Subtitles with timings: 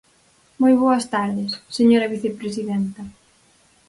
[0.61, 3.01] Moi boas tardes, señora vicepresidenta.